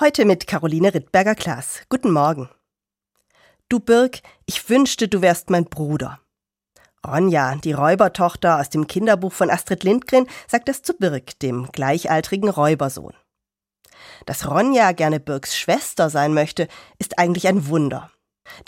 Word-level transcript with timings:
Heute 0.00 0.24
mit 0.24 0.46
Caroline 0.46 0.94
Rittberger-Klaas. 0.94 1.80
Guten 1.88 2.12
Morgen. 2.12 2.48
Du 3.68 3.80
Birg, 3.80 4.20
ich 4.46 4.70
wünschte, 4.70 5.08
du 5.08 5.22
wärst 5.22 5.50
mein 5.50 5.64
Bruder. 5.64 6.20
Ronja, 7.04 7.56
die 7.56 7.72
Räubertochter 7.72 8.60
aus 8.60 8.70
dem 8.70 8.86
Kinderbuch 8.86 9.32
von 9.32 9.50
Astrid 9.50 9.82
Lindgren, 9.82 10.28
sagt 10.46 10.68
es 10.68 10.82
zu 10.82 10.94
Birg, 10.94 11.40
dem 11.40 11.72
gleichaltrigen 11.72 12.48
Räubersohn. 12.48 13.14
Dass 14.24 14.48
Ronja 14.48 14.92
gerne 14.92 15.18
Birgs 15.18 15.58
Schwester 15.58 16.10
sein 16.10 16.32
möchte, 16.32 16.68
ist 17.00 17.18
eigentlich 17.18 17.48
ein 17.48 17.66
Wunder. 17.66 18.12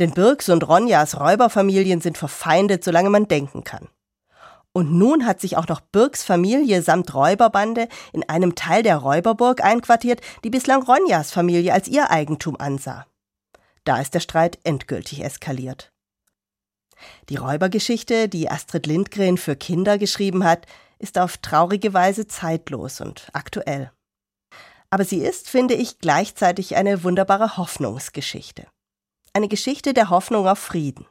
Denn 0.01 0.11
Birgs 0.11 0.49
und 0.49 0.67
Ronjas 0.67 1.21
Räuberfamilien 1.21 2.01
sind 2.01 2.19
verfeindet, 2.19 2.83
solange 2.83 3.09
man 3.09 3.29
denken 3.29 3.63
kann. 3.63 3.89
Und 4.73 4.93
nun 4.93 5.27
hat 5.27 5.41
sich 5.41 5.57
auch 5.57 5.67
noch 5.67 5.81
Birks 5.81 6.23
Familie 6.23 6.83
samt 6.83 7.13
Räuberbande 7.13 7.89
in 8.13 8.29
einem 8.29 8.55
Teil 8.55 8.83
der 8.83 8.99
Räuberburg 8.99 9.65
einquartiert, 9.65 10.21
die 10.45 10.51
bislang 10.51 10.83
Ronjas 10.83 11.33
Familie 11.33 11.73
als 11.73 11.89
ihr 11.89 12.11
Eigentum 12.11 12.57
ansah. 12.57 13.07
Da 13.85 14.01
ist 14.01 14.15
der 14.15 14.21
Streit 14.21 14.59
endgültig 14.63 15.25
eskaliert. 15.25 15.93
Die 17.29 17.37
Räubergeschichte, 17.37 18.29
die 18.29 18.51
Astrid 18.51 18.87
Lindgren 18.87 19.39
für 19.39 19.57
Kinder 19.57 19.99
geschrieben 19.99 20.45
hat, 20.45 20.67
ist 20.99 21.19
auf 21.19 21.39
traurige 21.39 21.95
Weise 21.95 22.27
zeitlos 22.27 23.01
und 23.01 23.29
aktuell. 23.33 23.91
Aber 24.91 25.05
sie 25.05 25.19
ist, 25.19 25.49
finde 25.49 25.75
ich, 25.75 25.99
gleichzeitig 25.99 26.77
eine 26.77 27.03
wunderbare 27.03 27.57
Hoffnungsgeschichte. 27.57 28.67
Eine 29.33 29.49
Geschichte 29.49 29.95
der 29.95 30.11
Hoffnung 30.11 30.47
auf 30.47 30.59
Frieden. 30.59 31.07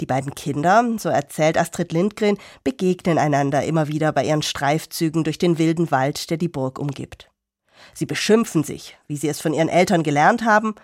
Die 0.00 0.06
beiden 0.06 0.34
Kinder, 0.34 0.84
so 0.98 1.08
erzählt 1.08 1.58
Astrid 1.58 1.92
Lindgren, 1.92 2.38
begegnen 2.64 3.18
einander 3.18 3.64
immer 3.64 3.88
wieder 3.88 4.12
bei 4.12 4.24
ihren 4.24 4.42
Streifzügen 4.42 5.24
durch 5.24 5.38
den 5.38 5.58
wilden 5.58 5.90
Wald, 5.90 6.30
der 6.30 6.36
die 6.36 6.48
Burg 6.48 6.78
umgibt. 6.78 7.30
Sie 7.94 8.06
beschimpfen 8.06 8.64
sich, 8.64 8.98
wie 9.06 9.16
sie 9.16 9.28
es 9.28 9.40
von 9.40 9.54
ihren 9.54 9.68
Eltern 9.68 10.02
gelernt 10.02 10.44
haben, 10.44 10.74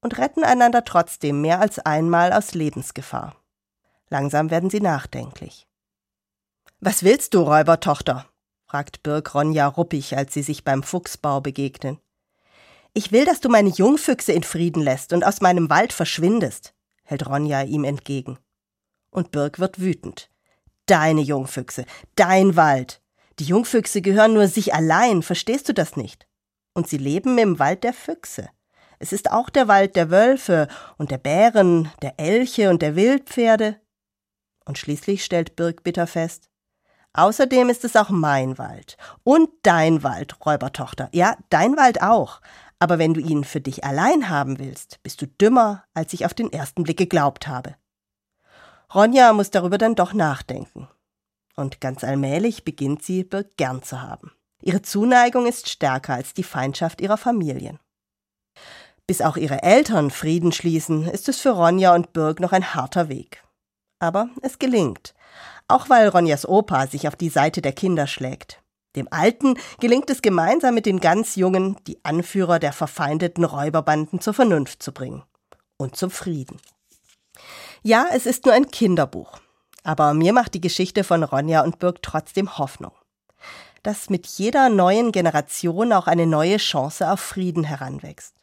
und 0.00 0.18
retten 0.18 0.44
einander 0.44 0.84
trotzdem 0.84 1.40
mehr 1.40 1.60
als 1.60 1.78
einmal 1.78 2.32
aus 2.32 2.54
Lebensgefahr. 2.54 3.36
Langsam 4.08 4.50
werden 4.50 4.68
sie 4.68 4.80
nachdenklich. 4.80 5.66
Was 6.80 7.04
willst 7.04 7.34
du, 7.34 7.42
Räubertochter? 7.42 8.26
fragt 8.66 9.02
Birk 9.02 9.34
Ronja 9.34 9.68
ruppig, 9.68 10.16
als 10.16 10.34
sie 10.34 10.42
sich 10.42 10.64
beim 10.64 10.82
Fuchsbau 10.82 11.40
begegnen. 11.40 11.98
Ich 12.94 13.12
will, 13.12 13.24
dass 13.24 13.40
du 13.40 13.48
meine 13.48 13.68
Jungfüchse 13.68 14.32
in 14.32 14.42
Frieden 14.42 14.82
lässt 14.82 15.12
und 15.12 15.24
aus 15.24 15.40
meinem 15.40 15.70
Wald 15.70 15.92
verschwindest, 15.92 16.74
hält 17.02 17.28
Ronja 17.28 17.62
ihm 17.62 17.84
entgegen. 17.84 18.38
Und 19.10 19.30
Birk 19.30 19.58
wird 19.58 19.80
wütend. 19.80 20.30
Deine 20.86 21.20
Jungfüchse, 21.20 21.84
dein 22.16 22.56
Wald. 22.56 23.00
Die 23.38 23.44
Jungfüchse 23.44 24.02
gehören 24.02 24.34
nur 24.34 24.48
sich 24.48 24.74
allein, 24.74 25.22
verstehst 25.22 25.68
du 25.68 25.74
das 25.74 25.96
nicht? 25.96 26.26
Und 26.74 26.88
sie 26.88 26.98
leben 26.98 27.38
im 27.38 27.58
Wald 27.58 27.84
der 27.84 27.92
Füchse. 27.92 28.48
Es 28.98 29.12
ist 29.12 29.30
auch 29.30 29.50
der 29.50 29.68
Wald 29.68 29.96
der 29.96 30.10
Wölfe 30.10 30.68
und 30.96 31.10
der 31.10 31.18
Bären, 31.18 31.90
der 32.02 32.18
Elche 32.18 32.70
und 32.70 32.82
der 32.82 32.96
Wildpferde. 32.96 33.80
Und 34.64 34.78
schließlich 34.78 35.24
stellt 35.24 35.56
Birk 35.56 35.82
bitter 35.82 36.06
fest, 36.06 36.48
Außerdem 37.14 37.68
ist 37.68 37.84
es 37.84 37.96
auch 37.96 38.08
mein 38.08 38.56
Wald. 38.58 38.96
Und 39.22 39.50
dein 39.62 40.02
Wald, 40.02 40.34
Räubertochter. 40.44 41.10
Ja, 41.12 41.36
dein 41.50 41.76
Wald 41.76 42.00
auch. 42.00 42.40
Aber 42.82 42.98
wenn 42.98 43.14
du 43.14 43.20
ihn 43.20 43.44
für 43.44 43.60
dich 43.60 43.84
allein 43.84 44.28
haben 44.28 44.58
willst, 44.58 45.00
bist 45.04 45.22
du 45.22 45.28
dümmer, 45.28 45.84
als 45.94 46.12
ich 46.14 46.26
auf 46.26 46.34
den 46.34 46.52
ersten 46.52 46.82
Blick 46.82 46.96
geglaubt 46.96 47.46
habe. 47.46 47.76
Ronja 48.92 49.32
muss 49.32 49.50
darüber 49.50 49.78
dann 49.78 49.94
doch 49.94 50.14
nachdenken. 50.14 50.88
Und 51.54 51.80
ganz 51.80 52.02
allmählich 52.02 52.64
beginnt 52.64 53.04
sie, 53.04 53.22
Birk 53.22 53.56
gern 53.56 53.84
zu 53.84 54.02
haben. 54.02 54.32
Ihre 54.62 54.82
Zuneigung 54.82 55.46
ist 55.46 55.68
stärker 55.68 56.14
als 56.14 56.34
die 56.34 56.42
Feindschaft 56.42 57.00
ihrer 57.00 57.18
Familien. 57.18 57.78
Bis 59.06 59.22
auch 59.22 59.36
ihre 59.36 59.62
Eltern 59.62 60.10
Frieden 60.10 60.50
schließen, 60.50 61.06
ist 61.06 61.28
es 61.28 61.38
für 61.38 61.50
Ronja 61.50 61.94
und 61.94 62.12
Birk 62.12 62.40
noch 62.40 62.50
ein 62.50 62.74
harter 62.74 63.08
Weg. 63.08 63.44
Aber 64.00 64.28
es 64.40 64.58
gelingt, 64.58 65.14
auch 65.68 65.88
weil 65.88 66.08
Ronjas 66.08 66.48
Opa 66.48 66.88
sich 66.88 67.06
auf 67.06 67.14
die 67.14 67.28
Seite 67.28 67.62
der 67.62 67.74
Kinder 67.74 68.08
schlägt. 68.08 68.60
Dem 68.96 69.08
Alten 69.10 69.58
gelingt 69.80 70.10
es 70.10 70.20
gemeinsam 70.20 70.74
mit 70.74 70.84
den 70.86 71.00
ganz 71.00 71.36
Jungen, 71.36 71.76
die 71.86 71.98
Anführer 72.04 72.58
der 72.58 72.72
verfeindeten 72.72 73.44
Räuberbanden 73.44 74.20
zur 74.20 74.34
Vernunft 74.34 74.82
zu 74.82 74.92
bringen. 74.92 75.22
Und 75.78 75.96
zum 75.96 76.10
Frieden. 76.10 76.60
Ja, 77.82 78.06
es 78.12 78.26
ist 78.26 78.44
nur 78.44 78.54
ein 78.54 78.70
Kinderbuch. 78.70 79.40
Aber 79.82 80.14
mir 80.14 80.32
macht 80.32 80.54
die 80.54 80.60
Geschichte 80.60 81.02
von 81.02 81.24
Ronja 81.24 81.62
und 81.62 81.78
Birk 81.78 82.02
trotzdem 82.02 82.58
Hoffnung. 82.58 82.92
Dass 83.82 84.10
mit 84.10 84.26
jeder 84.26 84.68
neuen 84.68 85.10
Generation 85.10 85.92
auch 85.92 86.06
eine 86.06 86.26
neue 86.26 86.58
Chance 86.58 87.10
auf 87.10 87.18
Frieden 87.18 87.64
heranwächst. 87.64 88.34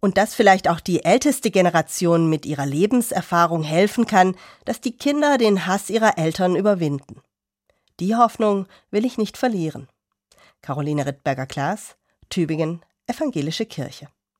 Und 0.00 0.18
dass 0.18 0.34
vielleicht 0.34 0.68
auch 0.68 0.80
die 0.80 1.04
älteste 1.04 1.50
Generation 1.50 2.28
mit 2.28 2.44
ihrer 2.44 2.66
Lebenserfahrung 2.66 3.62
helfen 3.62 4.06
kann, 4.06 4.34
dass 4.64 4.80
die 4.80 4.96
Kinder 4.96 5.38
den 5.38 5.66
Hass 5.66 5.88
ihrer 5.88 6.18
Eltern 6.18 6.56
überwinden. 6.56 7.22
Die 8.00 8.16
Hoffnung 8.16 8.66
will 8.90 9.04
ich 9.04 9.18
nicht 9.18 9.36
verlieren. 9.36 9.86
Caroline 10.62 11.04
Rittberger-Klaas, 11.04 11.96
Tübingen, 12.30 12.82
Evangelische 13.06 13.66
Kirche. 13.66 14.08